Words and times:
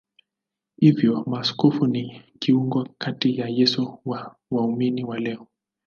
Hivyo 0.77 1.23
maaskofu 1.27 1.87
ni 1.87 2.21
kiungo 2.39 2.89
kati 2.97 3.37
ya 3.37 3.47
Yesu 3.47 3.97
na 4.05 4.31
waumini 4.51 5.03
wa 5.03 5.19
leo. 5.19 5.47